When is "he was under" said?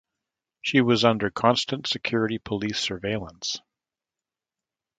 0.63-1.29